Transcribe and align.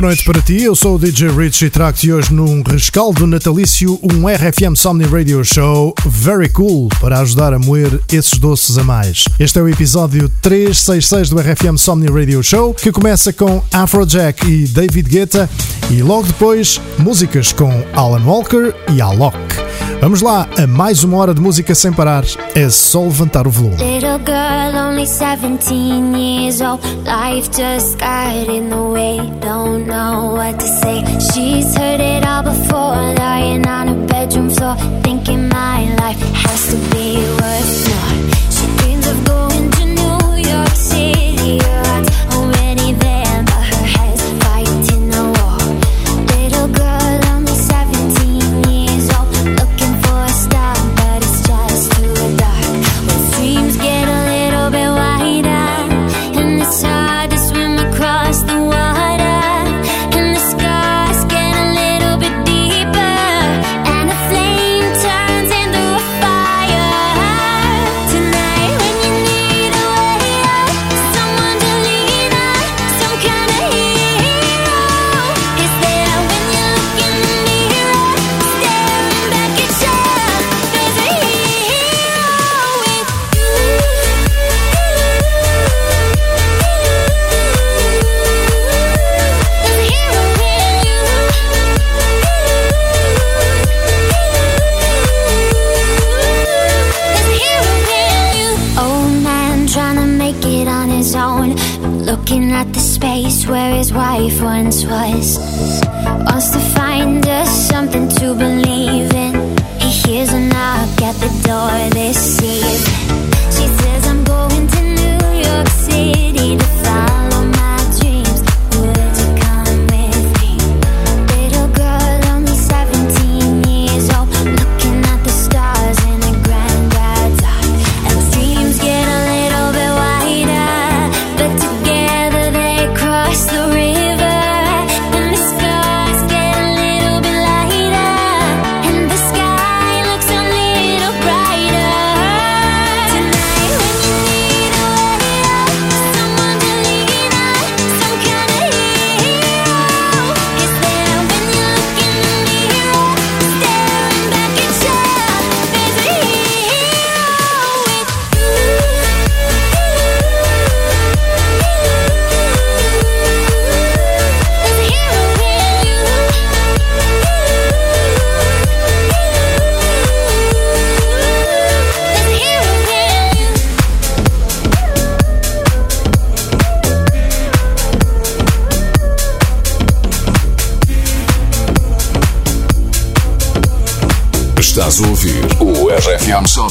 boa 0.00 0.08
noite 0.08 0.24
para 0.24 0.40
ti. 0.40 0.62
Eu 0.62 0.74
sou 0.74 0.94
o 0.94 0.98
DJ 0.98 1.28
Rich 1.28 1.66
e 1.66 1.70
trago-te 1.70 2.10
hoje 2.10 2.32
num 2.32 2.62
rescaldo 2.62 3.26
natalício 3.26 4.00
um 4.02 4.26
RFM 4.26 4.74
Somni 4.74 5.04
Radio 5.04 5.44
Show 5.44 5.94
Very 6.06 6.48
Cool 6.48 6.88
para 6.98 7.20
ajudar 7.20 7.52
a 7.52 7.58
moer 7.58 8.00
esses 8.10 8.38
doces 8.38 8.78
a 8.78 8.84
mais. 8.84 9.24
Este 9.38 9.58
é 9.58 9.62
o 9.62 9.68
episódio 9.68 10.30
366 10.40 11.28
do 11.28 11.38
RFM 11.38 11.76
Somni 11.76 12.06
Radio 12.06 12.42
Show 12.42 12.72
que 12.72 12.90
começa 12.90 13.30
com 13.30 13.62
Afrojack 13.70 14.46
e 14.46 14.66
David 14.66 15.06
Guetta 15.06 15.50
e 15.90 16.02
logo 16.02 16.26
depois 16.26 16.80
músicas 16.98 17.52
com 17.52 17.70
Alan 17.92 18.24
Walker 18.24 18.72
e 18.94 19.02
Alok. 19.02 19.69
Vamos 20.00 20.22
lá 20.22 20.48
a 20.56 20.66
mais 20.66 21.04
uma 21.04 21.18
hora 21.18 21.34
de 21.34 21.42
música 21.42 21.74
sem 21.74 21.92
parar. 21.92 22.24
É 22.54 22.70
só 22.70 23.02
levantar 23.02 23.46
o 23.46 23.50
volume. 23.50 23.76
Little 23.76 24.18
girl, 24.24 24.88
only 24.88 25.06
17 25.06 26.16
years 26.16 26.62
old. 26.62 26.82
Life 27.04 27.50
just 27.54 27.98
got 27.98 28.48
in 28.48 28.70
the 28.70 28.76
way. 28.76 29.18
Don't 29.40 29.86
know 29.86 30.36
what 30.36 30.58
to 30.58 30.66
say. 30.66 31.04
She's 31.32 31.76
heard 31.76 32.00
it 32.00 32.26
all 32.26 32.42
before. 32.42 33.14
Lying 33.18 33.66
on 33.68 33.88
a 33.90 34.06
bedroom 34.06 34.48
floor. 34.48 34.74
Thinking 35.02 35.48
my 35.50 35.84
life 35.96 36.18
has 36.32 36.70
to 36.70 36.76
be 36.94 37.18
worth 37.36 37.88
more. 37.90 38.30
She 38.50 38.66
dreams 38.78 39.06
of 39.06 39.24
going 39.26 39.70
to 39.70 39.84
New 39.84 40.50
York 40.50 40.74
City. 40.76 41.60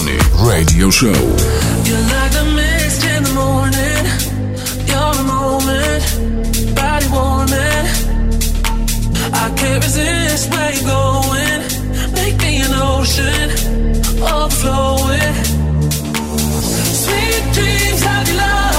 Radio 0.05 0.89
Show. 0.89 1.07
You're 1.07 2.05
like 2.13 2.31
the 2.31 2.45
mist 2.55 3.03
in 3.03 3.23
the 3.23 3.33
morning. 3.33 4.05
You're 4.87 5.15
a 5.19 5.23
moment, 5.23 6.03
body 6.73 7.07
warming. 7.11 7.85
I 9.33 9.53
can't 9.57 9.83
resist 9.83 10.51
where 10.51 10.71
you're 10.73 10.87
going. 10.87 11.61
Make 12.13 12.37
me 12.39 12.61
an 12.61 12.73
ocean, 12.75 13.49
overflowing. 14.23 15.35
Sweet 17.03 17.43
dreams 17.53 18.01
of 18.01 18.27
your 18.27 18.37
love. 18.37 18.78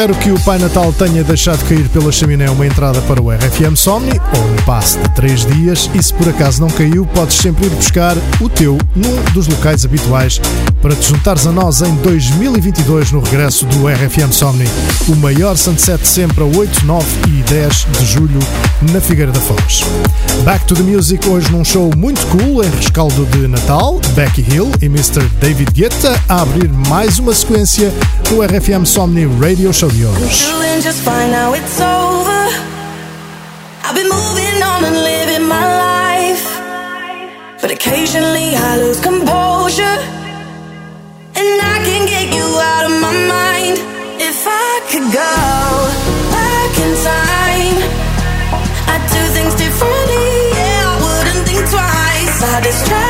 Espero 0.00 0.14
que 0.14 0.30
o 0.30 0.40
Pai 0.40 0.58
Natal 0.58 0.90
tenha 0.94 1.22
deixado 1.22 1.62
cair 1.68 1.86
pela 1.90 2.10
chaminé 2.10 2.48
uma 2.48 2.66
entrada 2.66 3.02
para 3.02 3.20
o 3.20 3.30
RFM 3.30 3.76
Somni 3.76 4.18
ou 4.34 4.50
um 4.50 4.56
passe 4.64 4.98
de 4.98 5.14
3 5.14 5.44
dias 5.44 5.90
e 5.92 6.02
se 6.02 6.14
por 6.14 6.26
acaso 6.26 6.58
não 6.58 6.70
caiu, 6.70 7.04
podes 7.04 7.36
sempre 7.36 7.66
ir 7.66 7.68
buscar 7.68 8.16
o 8.40 8.48
teu 8.48 8.78
num 8.96 9.22
dos 9.34 9.46
locais 9.46 9.84
habituais 9.84 10.40
para 10.80 10.96
te 10.96 11.06
juntares 11.06 11.46
a 11.46 11.52
nós 11.52 11.82
em 11.82 11.94
2022 11.96 13.12
no 13.12 13.20
regresso 13.20 13.66
do 13.66 13.86
RFM 13.86 14.32
Somni, 14.32 14.64
o 15.06 15.16
maior 15.16 15.54
sunset 15.58 16.08
sempre 16.08 16.44
a 16.44 16.46
8, 16.46 16.86
9 16.86 17.06
e 17.28 17.42
10 17.42 17.86
de 17.98 18.06
julho 18.06 18.40
na 18.90 19.02
Figueira 19.02 19.30
da 19.30 19.40
Foz. 19.40 19.82
Back 20.44 20.64
to 20.64 20.74
the 20.74 20.82
Music 20.82 21.28
hoje 21.28 21.52
num 21.52 21.62
show 21.62 21.90
muito 21.94 22.26
cool 22.28 22.64
em 22.64 22.70
rescaldo 22.70 23.26
de 23.26 23.46
Natal, 23.46 24.00
Becky 24.14 24.46
Hill 24.50 24.70
e 24.80 24.86
Mr. 24.86 25.28
David 25.38 25.70
Guetta 25.74 26.18
a 26.26 26.40
abrir 26.40 26.70
mais 26.88 27.18
uma 27.18 27.34
sequência 27.34 27.92
do 28.30 28.42
RFM 28.46 28.86
Somnii 28.86 29.26
Radio 29.40 29.72
Show 29.72 29.90
my 35.48 35.66
life. 35.88 36.46
But 37.60 37.70
occasionally 37.72 38.54
I 38.54 38.76
lose 38.82 39.00
composure. 39.00 39.98
And 41.40 41.50
I 41.74 41.76
can 41.86 42.02
get 42.06 42.26
you 42.36 42.46
out 42.70 42.84
of 42.88 42.94
my 43.06 43.14
mind. 43.34 43.76
If 44.22 44.38
I 44.46 44.70
could 44.90 45.08
go 45.22 45.34
back 46.36 46.72
in 46.84 46.92
time, 47.10 47.76
I'd 48.92 49.04
do 49.14 49.22
things 49.36 49.54
differently. 49.64 50.28
Yeah, 50.58 50.90
I 50.90 50.94
wouldn't 51.02 51.42
think 51.48 51.62
twice. 51.74 52.36
I 52.54 52.60
distract 52.62 53.09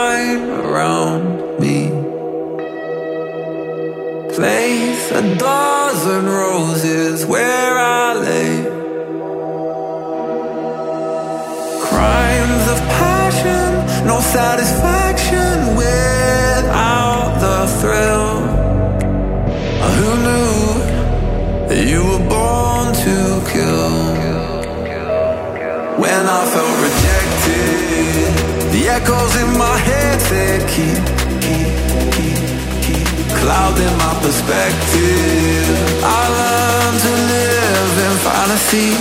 echoes 29.01 29.35
in 29.35 29.57
my 29.57 29.77
head 29.77 30.19
that 30.31 30.59
keep, 30.73 31.01
keep, 31.45 31.73
keep, 32.15 32.39
keep 32.85 33.07
clouding 33.39 33.95
my 33.97 34.13
perspective. 34.21 35.65
I 36.03 36.21
learned 36.37 36.99
to 37.05 37.13
live 37.33 37.95
in 38.05 38.13
fantasy. 38.25 38.91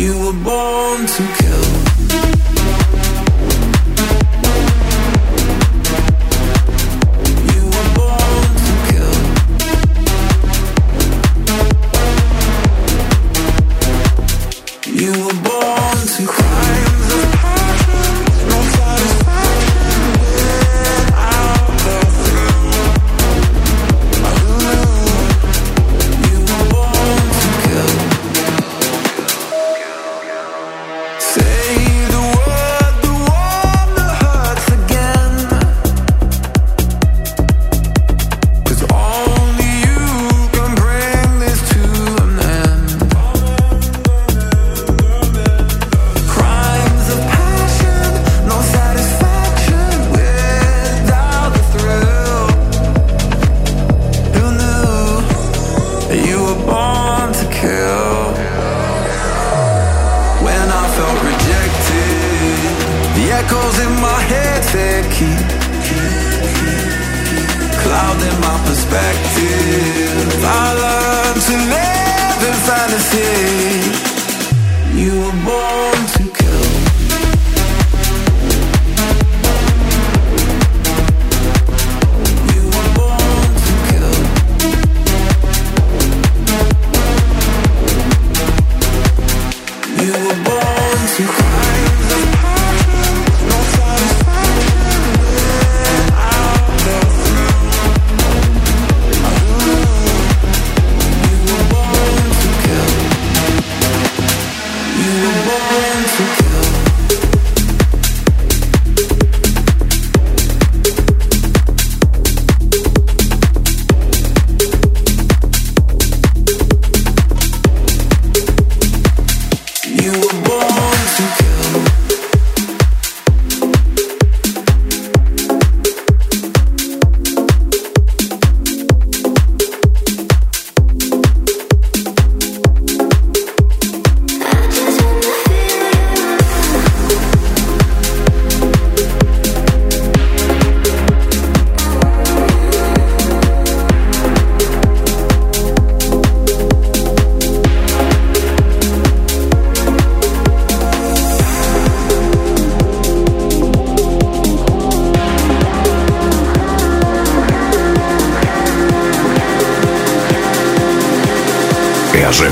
You 0.00 0.12
were 0.24 0.38
born 0.44 1.06
to 1.06 1.22
kill. 1.38 1.64
You 14.96 15.12
were 15.24 15.40
born 15.42 15.98
to 16.06 16.26
cry 16.26 16.83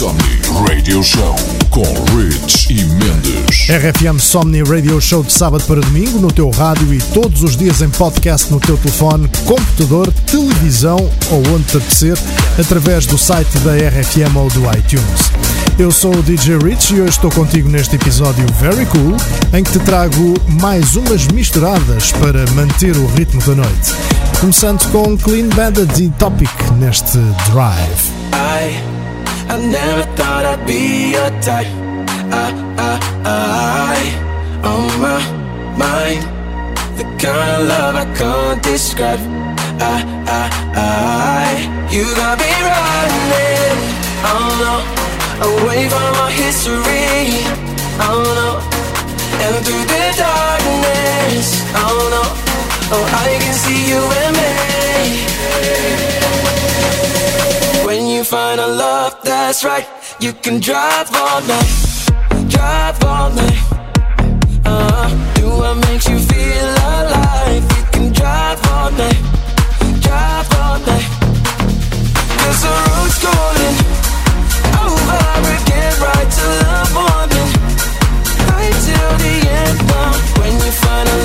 Somni 0.00 0.40
Radio 0.66 1.02
Show 1.02 1.36
com 1.68 1.82
Rich 2.16 2.72
e 2.72 2.84
Mendes. 2.86 3.68
RFM 3.68 4.18
Somni 4.18 4.62
Radio 4.62 4.98
Show 4.98 5.22
de 5.22 5.30
sábado 5.30 5.62
para 5.64 5.82
domingo 5.82 6.18
no 6.18 6.32
teu 6.32 6.48
rádio 6.48 6.94
e 6.94 6.98
todos 7.12 7.42
os 7.42 7.54
dias 7.54 7.82
em 7.82 7.90
podcast 7.90 8.50
no 8.50 8.58
teu 8.58 8.78
telefone, 8.78 9.28
computador, 9.44 10.10
televisão 10.24 10.96
ou 11.30 11.42
onde 11.54 11.64
te 11.64 11.76
apetecer, 11.76 12.18
através 12.58 13.04
do 13.04 13.18
site 13.18 13.58
da 13.58 13.72
RFM 13.74 14.34
ou 14.36 14.48
do 14.48 14.60
iTunes. 14.74 15.30
Eu 15.78 15.90
sou 15.90 16.16
o 16.16 16.22
DJ 16.22 16.56
Rich 16.56 16.94
e 16.94 17.02
hoje 17.02 17.10
estou 17.10 17.30
contigo 17.30 17.68
neste 17.68 17.96
episódio 17.96 18.46
Very 18.58 18.86
Cool, 18.86 19.14
em 19.52 19.62
que 19.62 19.72
te 19.72 19.80
trago 19.80 20.34
mais 20.62 20.96
umas 20.96 21.26
misturadas 21.26 22.10
para 22.12 22.50
manter 22.52 22.96
o 22.96 23.06
ritmo 23.08 23.42
da 23.42 23.54
noite. 23.54 23.92
Começando 24.40 24.82
com 24.92 25.14
Clean 25.18 25.48
Bandit 25.48 26.04
e 26.04 26.08
Topic 26.08 26.70
neste 26.78 27.18
Drive. 27.52 28.09
Never 29.68 30.04
thought 30.16 30.44
I'd 30.46 30.66
be 30.66 31.12
your 31.12 31.30
type. 31.42 31.68
I, 32.32 32.48
I, 32.78 32.96
I, 33.24 33.96
on 34.64 34.88
my 35.04 35.20
mind, 35.76 36.22
the 36.96 37.04
kind 37.20 37.50
of 37.60 37.68
love 37.68 37.94
I 37.94 38.06
can't 38.16 38.62
describe. 38.62 39.20
I, 39.80 40.02
I, 40.26 40.50
I, 40.76 41.88
you 41.92 42.04
got 42.16 42.38
me 42.40 42.52
running, 42.68 43.78
oh 44.32 44.48
no, 44.64 44.74
away 45.52 45.88
from 45.88 46.10
my 46.20 46.30
history, 46.32 47.44
oh 48.00 48.24
no, 48.40 48.50
and 49.44 49.54
through 49.64 49.84
the 49.92 50.04
darkness, 50.16 51.48
oh 51.76 52.00
no, 52.14 52.22
oh 52.96 53.04
I 53.12 53.28
can 53.42 53.54
see 53.54 53.80
you 53.92 54.00
and 54.24 54.34
me. 54.40 54.50
When 57.86 58.06
you 58.06 58.22
find 58.24 58.60
a 58.60 58.66
love 58.66 59.09
that's 59.46 59.64
right, 59.64 59.86
you 60.20 60.32
can 60.32 60.60
drive 60.60 61.08
all 61.14 61.40
night, 61.42 61.72
drive 62.48 63.02
all 63.04 63.30
night. 63.30 63.60
Uh, 64.64 65.08
do 65.34 65.46
what 65.48 65.76
makes 65.88 66.06
you 66.08 66.18
feel 66.18 66.68
alive. 66.94 67.64
You 67.76 67.84
can 67.90 68.12
drive 68.12 68.60
all 68.68 68.90
night, 68.92 69.20
drive 70.04 70.48
all 70.60 70.78
night. 70.90 71.08
Cause 72.38 72.60
the 72.64 72.74
road's 72.86 73.18
calling 73.24 73.76
over 74.84 75.52
again, 75.56 75.94
right 76.04 76.28
till 76.36 76.56
the 76.64 76.78
morning, 76.98 77.48
right 78.50 78.76
till 78.86 79.12
the 79.24 79.36
end. 79.62 79.78
Now, 79.88 80.12
when 80.38 80.52
you 80.64 80.72
find 80.82 81.19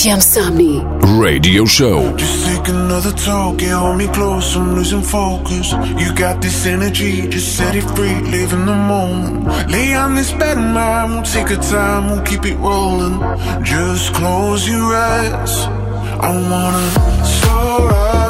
FM 0.00 0.22
Somnii 0.22 0.80
Radio 1.20 1.66
Show. 1.66 2.16
Just 2.16 2.46
take 2.46 2.68
another 2.68 3.12
talk, 3.12 3.58
get 3.58 3.72
hold 3.72 3.98
me 3.98 4.06
close, 4.08 4.56
I'm 4.56 4.74
losing 4.74 5.02
focus. 5.02 5.72
You 6.00 6.14
got 6.14 6.40
this 6.40 6.64
energy, 6.64 7.28
just 7.28 7.54
set 7.54 7.74
it 7.74 7.84
free, 7.94 8.18
live 8.32 8.54
in 8.54 8.64
the 8.64 8.74
moment. 8.92 9.70
Lay 9.70 9.92
on 9.94 10.14
this 10.14 10.32
bed 10.32 10.56
of 10.56 10.64
mine, 10.64 11.10
we'll 11.10 11.22
take 11.22 11.50
a 11.50 11.56
time, 11.56 12.08
we'll 12.10 12.24
keep 12.24 12.46
it 12.46 12.56
rolling. 12.56 13.20
Just 13.62 14.14
close 14.14 14.66
your 14.66 14.88
eyes, 14.94 15.66
I 16.28 16.30
wanna 16.48 16.86
soar 17.26 17.92
up. 17.92 18.29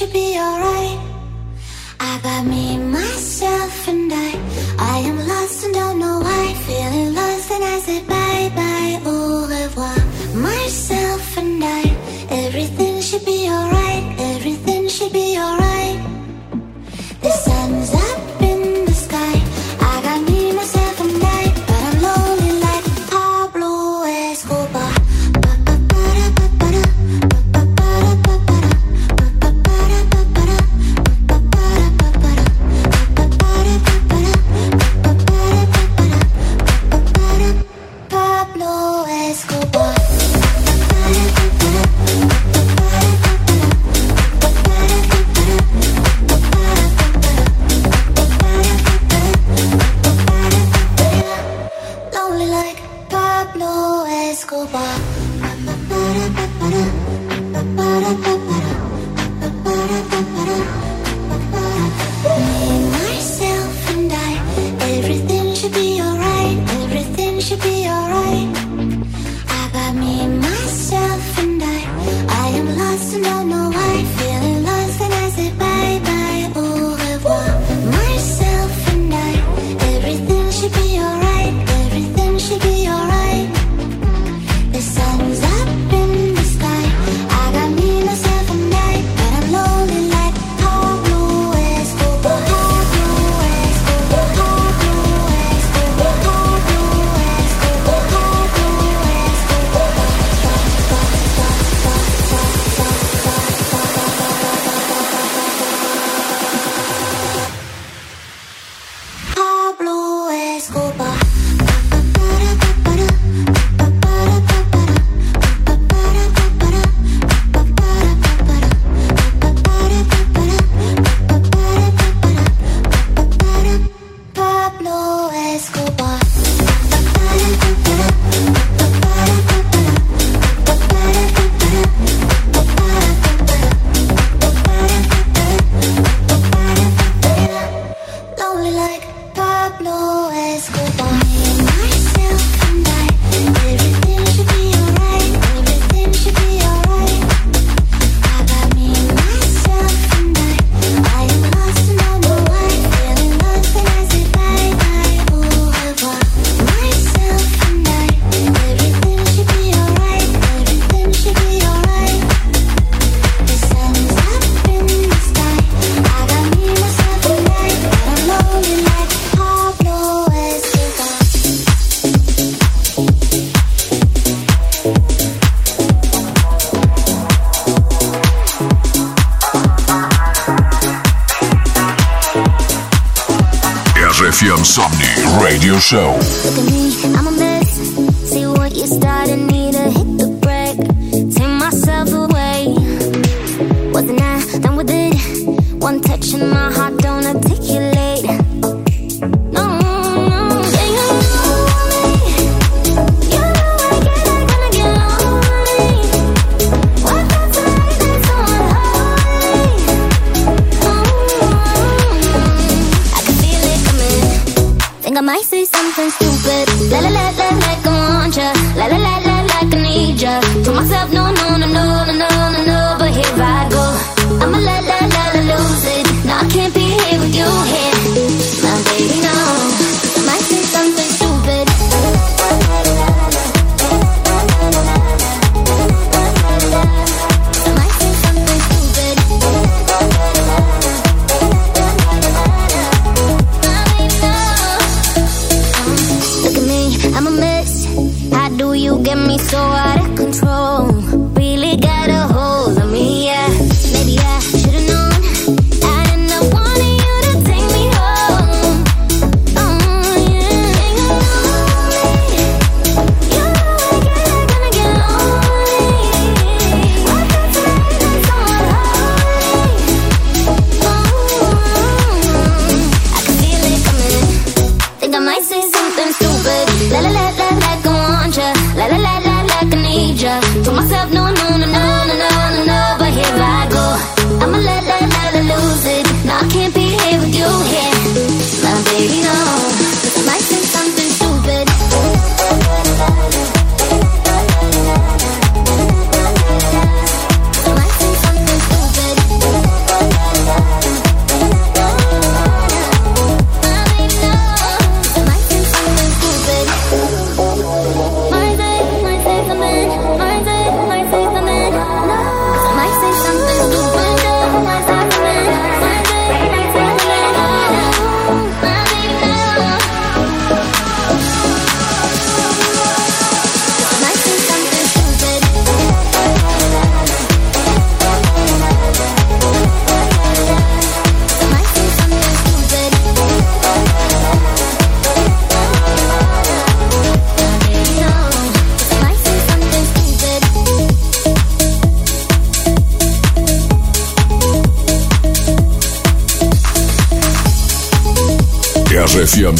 should 0.00 0.12
be 0.14 0.34
alright. 0.38 0.98
I 2.00 2.18
got 2.22 2.46
me, 2.46 2.78
myself, 2.78 3.86
and 3.86 4.10
I. 4.10 4.30
I 4.78 4.98
am 5.00 5.18
lost 5.28 5.64
and 5.64 5.74
don't 5.74 5.98
know 5.98 6.20
why. 6.20 6.54
Feeling 6.66 7.14
lost. 7.14 7.19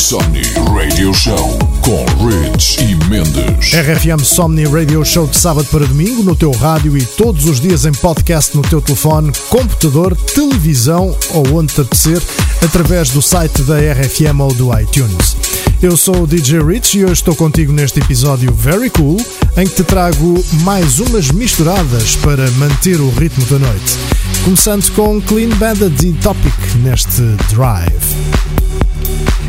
Somni 0.01 0.41
Radio 0.75 1.13
Show 1.13 1.59
com 1.83 2.05
Rich 2.27 2.81
e 2.81 2.95
Mendes. 3.11 3.75
RFM 3.75 4.25
Somni 4.25 4.65
Radio 4.65 5.05
Show 5.05 5.27
de 5.27 5.37
sábado 5.37 5.69
para 5.71 5.87
domingo 5.87 6.23
no 6.23 6.35
teu 6.35 6.53
rádio 6.53 6.97
e 6.97 7.05
todos 7.05 7.45
os 7.45 7.61
dias 7.61 7.85
em 7.85 7.93
podcast 7.93 8.57
no 8.57 8.63
teu 8.63 8.81
telefone, 8.81 9.31
computador, 9.51 10.17
televisão 10.17 11.15
ou 11.35 11.53
onde 11.53 11.75
te 11.75 11.83
apetecer, 11.83 12.21
através 12.65 13.11
do 13.11 13.21
site 13.21 13.63
da 13.63 13.77
RFM 13.77 14.41
ou 14.41 14.55
do 14.55 14.77
iTunes. 14.81 15.37
Eu 15.83 15.95
sou 15.99 16.23
o 16.23 16.27
DJ 16.27 16.63
Rich 16.63 16.99
e 16.99 17.05
hoje 17.05 17.13
estou 17.13 17.37
contigo 17.37 17.71
neste 17.71 18.01
episódio 18.01 18.53
Very 18.55 18.89
Cool, 18.89 19.19
em 19.57 19.67
que 19.67 19.75
te 19.75 19.85
trago 19.85 20.43
mais 20.63 20.99
umas 20.99 21.31
misturadas 21.31 22.17
para 22.17 22.51
manter 22.53 23.01
o 23.03 23.11
ritmo 23.11 23.45
da 23.45 23.59
noite. 23.59 23.99
Começando 24.45 24.91
com 24.93 25.21
Clean 25.21 25.51
Banded 25.51 25.95
e 26.09 26.13
Topic 26.15 26.55
neste 26.83 27.21
Drive. 27.53 28.10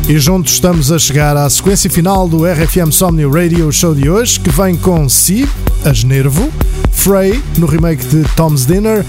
E 0.08 0.18
juntos 0.18 0.54
estamos 0.54 0.90
a 0.90 0.98
chegar 0.98 1.36
à 1.36 1.48
sequência 1.48 1.88
final 1.88 2.28
do 2.28 2.44
RFM 2.44 2.90
Somni 2.90 3.24
Radio 3.24 3.70
Show 3.72 3.94
de 3.94 4.10
hoje, 4.10 4.38
que 4.38 4.50
vem 4.50 4.76
com 4.76 5.08
Sib, 5.08 5.48
As 5.84 6.02
Nervo, 6.04 6.52
Frey, 6.90 7.42
no 7.56 7.66
remake 7.66 8.04
de 8.06 8.22
Tom's 8.34 8.66
Dinner, 8.66 9.04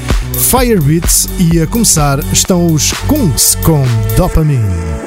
Firebeats 0.50 1.28
e 1.40 1.60
a 1.60 1.68
começar 1.68 2.20
estão 2.32 2.68
os 2.74 2.92
Kungs 3.08 3.56
com 3.56 3.84
Dopamine. 4.16 5.03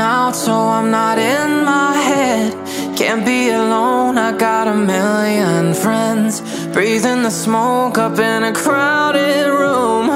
Out, 0.00 0.34
so 0.34 0.52
I'm 0.52 0.90
not 0.90 1.18
in 1.18 1.64
my 1.64 1.92
head. 2.08 2.48
Can't 2.96 3.24
be 3.24 3.50
alone, 3.50 4.18
I 4.18 4.30
got 4.36 4.66
a 4.66 4.74
million 4.74 5.74
friends. 5.74 6.40
Breathing 6.72 7.22
the 7.22 7.30
smoke 7.30 7.96
up 7.98 8.18
in 8.18 8.42
a 8.44 8.52
crowded 8.52 9.46
room. 9.60 10.06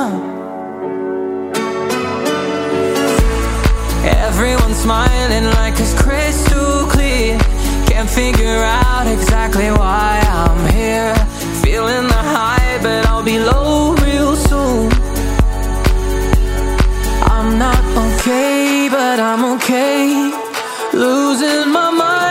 Everyone's 4.29 4.81
smiling 4.87 5.47
like 5.61 5.75
it's 5.79 5.95
crystal 6.03 6.87
clear. 6.95 7.39
Can't 7.91 8.11
figure 8.11 8.63
out 8.85 9.07
exactly 9.07 9.71
why 9.71 10.11
I'm 10.43 10.63
here. 10.73 11.15
Feeling 11.63 12.07
the 12.15 12.23
high, 12.37 12.79
but 12.83 13.07
I'll 13.07 13.23
be 13.23 13.39
low 13.39 13.95
real 14.05 14.35
soon. 14.49 14.91
I'm 17.35 17.59
not 17.59 17.83
okay, 18.05 18.54
but 19.17 19.23
I'm 19.23 19.45
okay. 19.55 20.33
Losing 20.93 21.71
my 21.71 21.91
mind, 21.93 22.24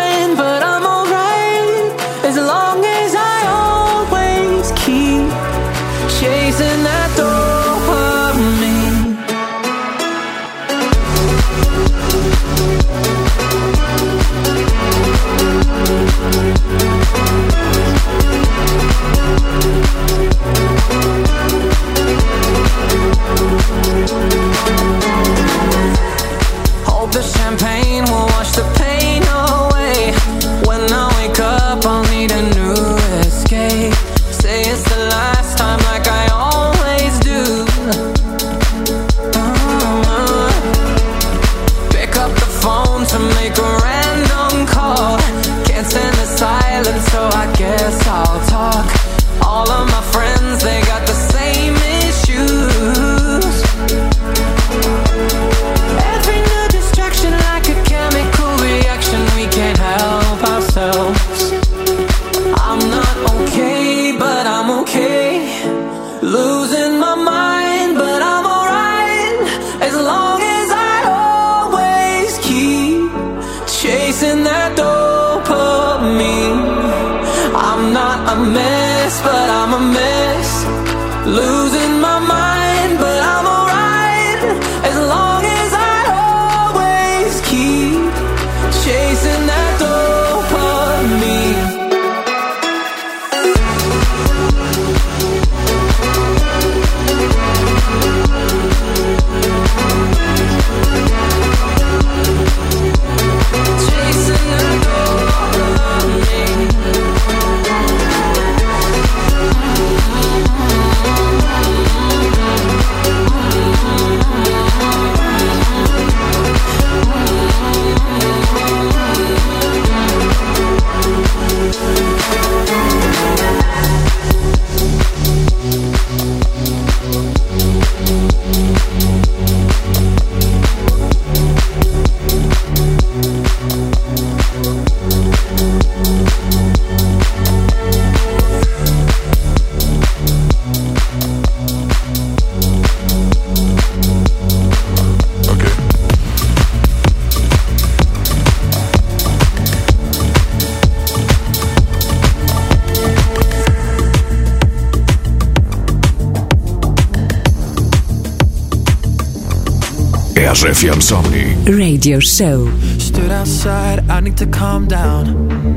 RFM 160.84 161.02
Somnii. 161.02 161.80
Radio 161.80 162.20
Show. 162.20 162.68
Stood 163.00 163.32
outside, 163.32 164.04
I 164.10 164.20
need 164.20 164.36
to 164.38 164.46
calm 164.46 164.86
down. 164.86 165.24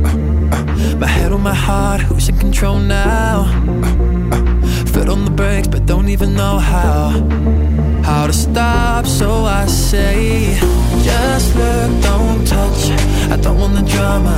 Uh, 0.04 0.57
uh, 0.57 0.96
my 0.96 1.07
head 1.07 1.30
on 1.30 1.42
my 1.42 1.54
heart, 1.54 2.00
who's 2.00 2.28
in 2.28 2.36
control 2.38 2.80
now? 2.80 3.44
Uh, 3.46 4.34
uh, 4.34 4.84
foot 4.86 5.09
on 5.09 5.24
the 5.24 5.30
brakes, 5.30 5.68
but 5.68 5.86
don't 5.86 6.09
even 6.09 6.34
know 6.34 6.59
how. 6.59 7.11
How 8.02 8.26
to 8.26 8.32
stop, 8.32 9.07
so 9.07 9.44
I 9.44 9.66
say, 9.66 10.59
just 11.04 11.54
look, 11.54 12.02
don't 12.02 12.44
touch. 12.44 12.90
I 13.30 13.36
don't 13.40 13.59
want 13.61 13.74
the 13.74 13.86
drama, 13.88 14.34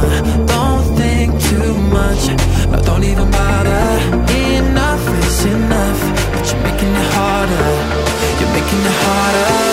don't 0.46 0.84
think 0.98 1.32
too 1.48 1.72
much. 1.88 2.22
No, 2.70 2.82
don't 2.82 3.04
even 3.04 3.30
bother. 3.30 3.88
Enough 4.52 5.04
is 5.24 5.44
enough, 5.46 6.00
but 6.32 6.44
you're 6.52 6.62
making 6.62 6.92
it 6.92 7.08
harder. 7.16 7.68
You're 8.38 8.52
making 8.52 8.80
it 8.84 8.96
harder. 9.06 9.67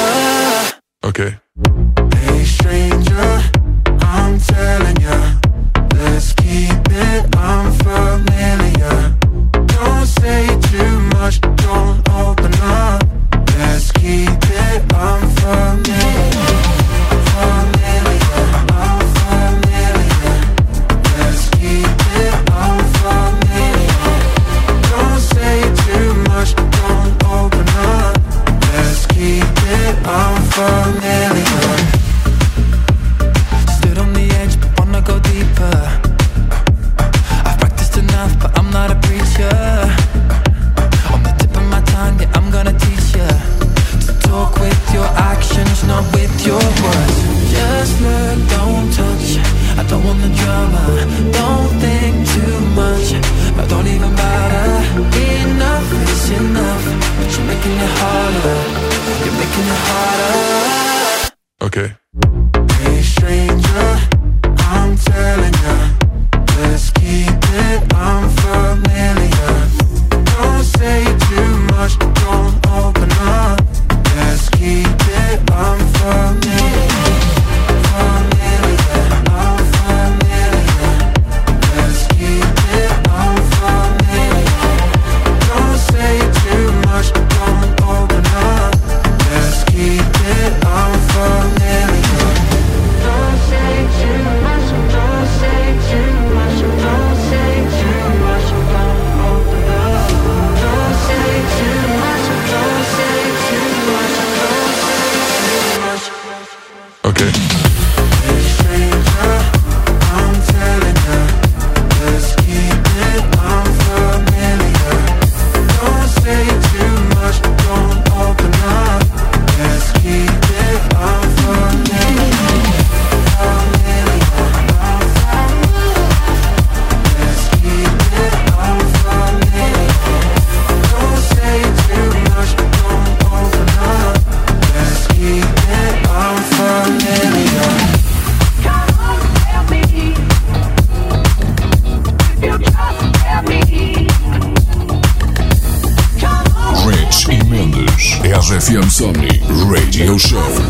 Show. 150.17 150.64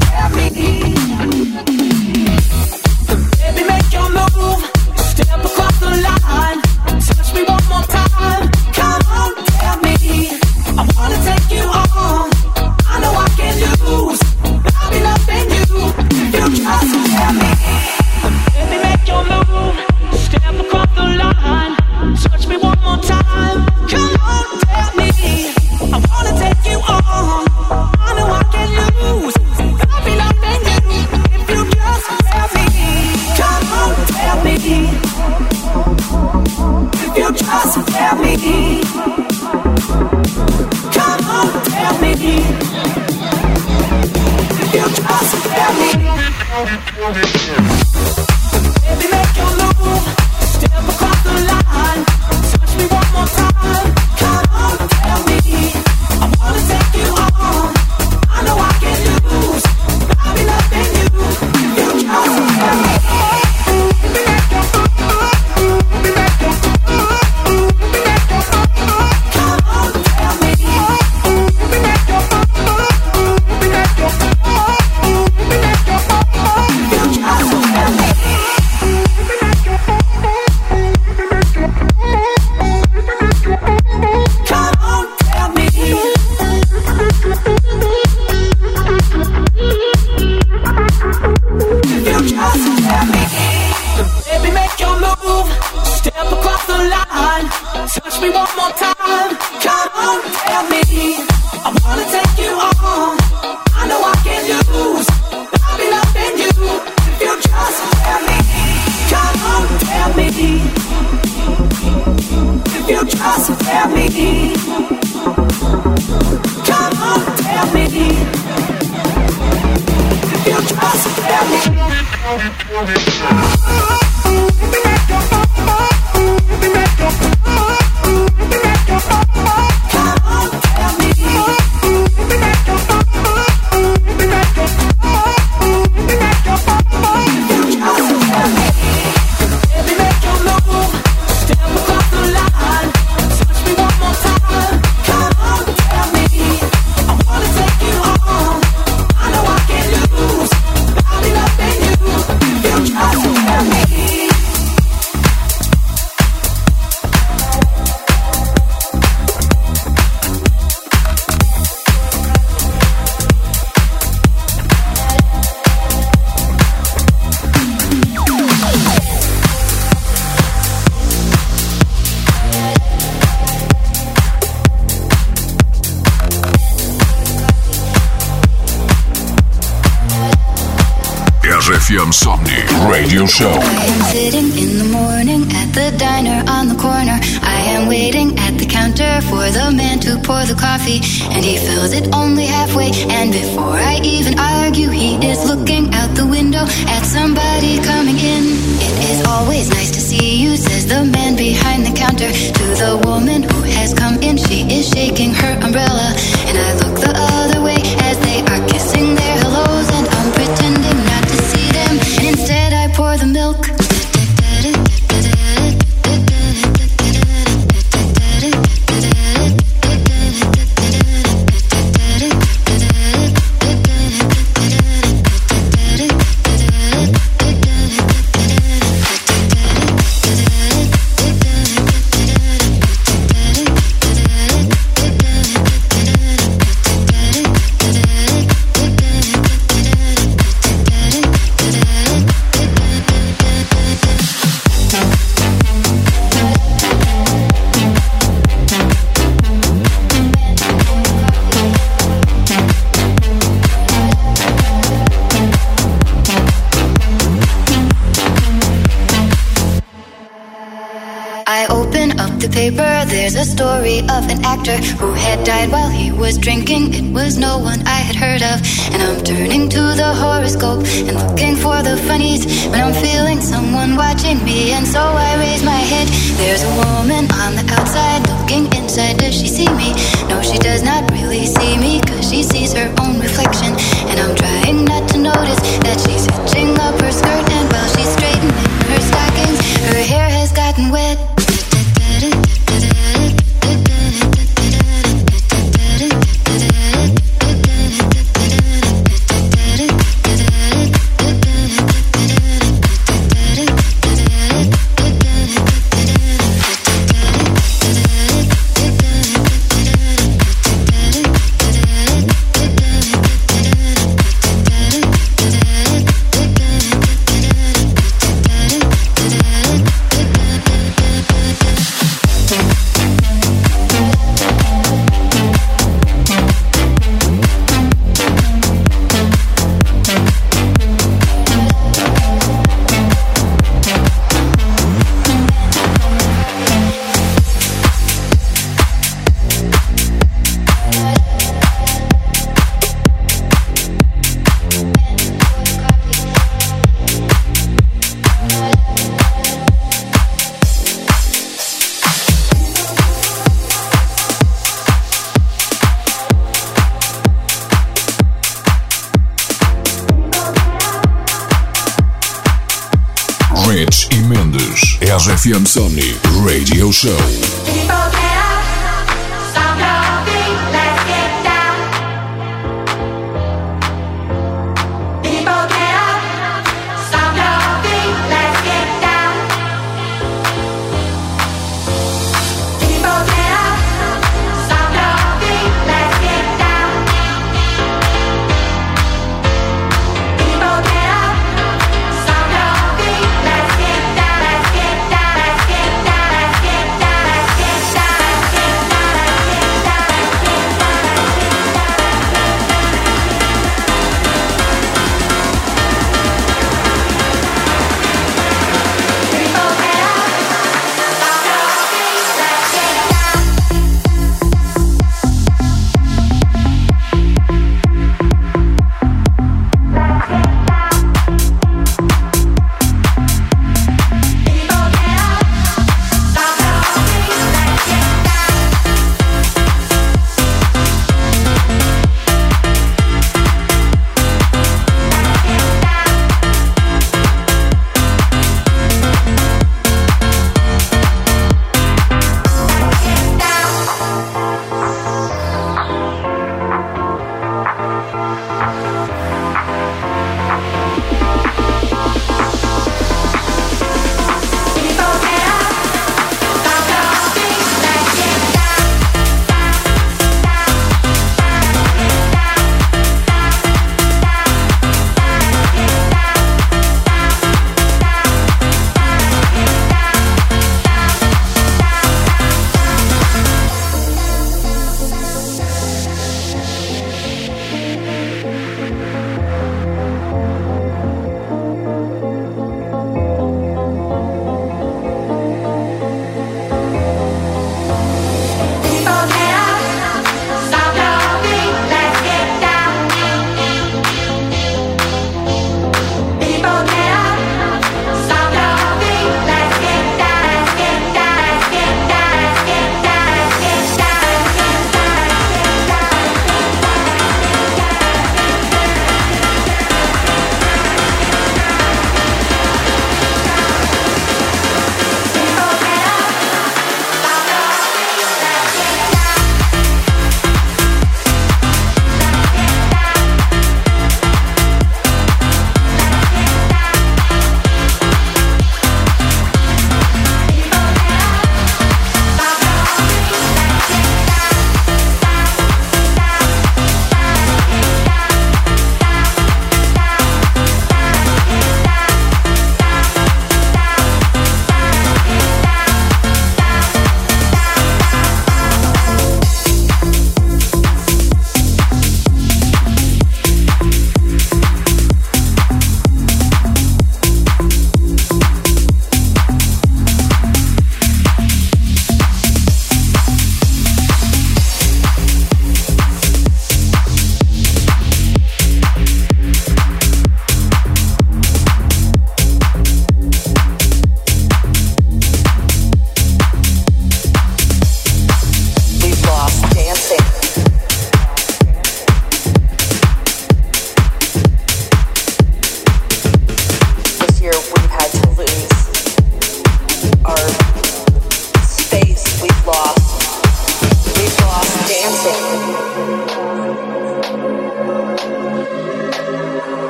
RFM 365.75 365.81
Somnii 365.81 366.15
Radio 366.45 366.89
Show. 366.91 367.54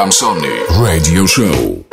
RFM 0.00 0.12
Somnii 0.12 0.64
Radio 0.80 1.26
Show. 1.26 1.89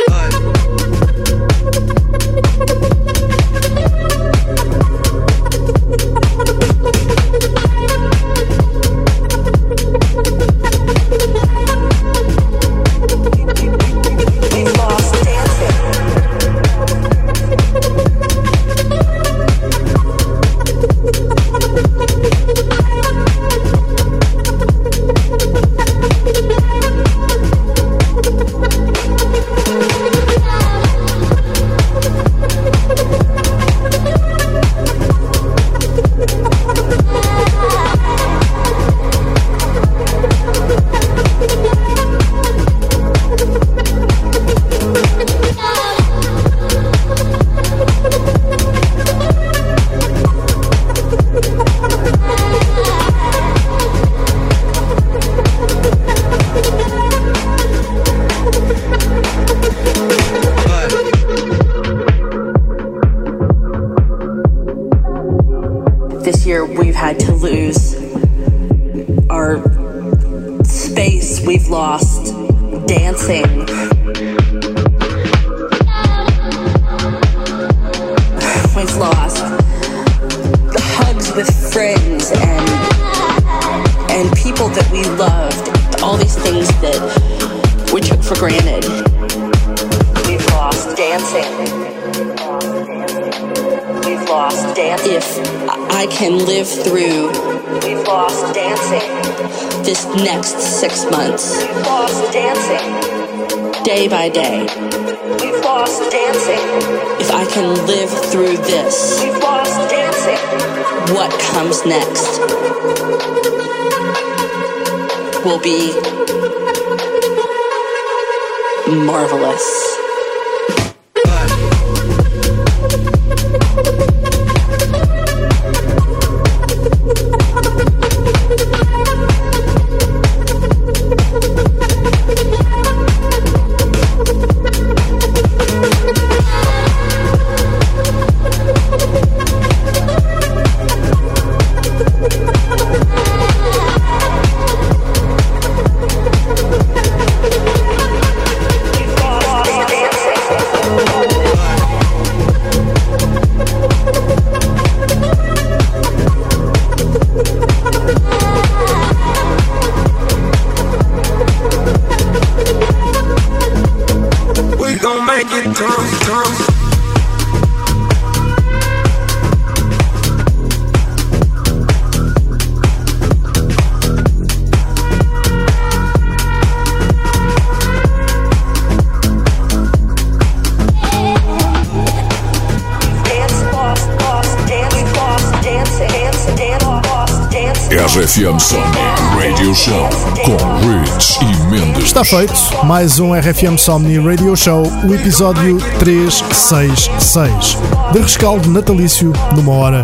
Mais 192.87 193.19
um 193.19 193.33
RFM 193.33 193.77
Somni 193.77 194.17
Radio 194.17 194.55
Show, 194.55 194.81
o 195.05 195.13
episódio 195.13 195.77
366. 195.99 197.77
De 198.13 198.19
rescaldo 198.19 198.71
natalício 198.71 199.33
numa 199.53 199.73
hora 199.73 200.03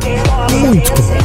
muito 0.60 0.92
comum. 0.92 1.16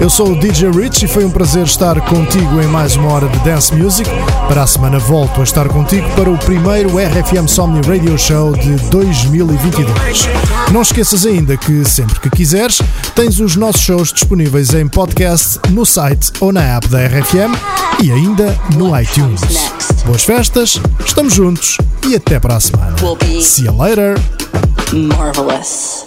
Eu 0.00 0.08
sou 0.08 0.30
o 0.30 0.38
DJ 0.38 0.70
Rich 0.70 1.04
e 1.04 1.08
foi 1.08 1.24
um 1.24 1.30
prazer 1.30 1.64
estar 1.64 2.00
contigo 2.02 2.62
em 2.62 2.68
mais 2.68 2.94
uma 2.94 3.12
hora 3.12 3.26
de 3.26 3.36
Dance 3.40 3.74
Music. 3.74 4.08
Para 4.46 4.62
a 4.62 4.66
semana 4.68 5.00
volto 5.00 5.40
a 5.40 5.44
estar 5.44 5.68
contigo 5.68 6.08
para 6.14 6.30
o 6.30 6.38
primeiro 6.38 6.90
RFM 6.90 7.48
Somni 7.48 7.80
Radio 7.80 8.16
Show 8.16 8.52
de 8.52 8.76
2022. 8.88 10.28
Não 10.72 10.82
esqueças 10.82 11.26
ainda 11.26 11.56
que 11.56 11.84
sempre 11.84 12.20
que 12.20 12.30
quiseres, 12.30 12.80
tens 13.16 13.40
os 13.40 13.56
nossos 13.56 13.80
shows 13.80 14.12
disponíveis 14.12 14.72
em 14.72 14.86
podcast 14.86 15.58
no 15.70 15.84
site 15.84 16.30
ou 16.38 16.52
na 16.52 16.62
app 16.62 16.86
da 16.86 16.98
RFM 17.04 17.58
e 18.04 18.12
ainda 18.12 18.56
no 18.76 18.96
iTunes. 18.96 19.40
Boas 20.04 20.22
festas, 20.24 20.80
estamos 21.04 21.34
juntos 21.34 21.76
e 22.06 22.14
até 22.14 22.40
para 22.40 22.56
a 22.56 22.60
semana. 22.60 22.96
See 23.42 23.66
you 23.66 23.76
later. 23.76 24.18
Marvelous. 24.92 25.97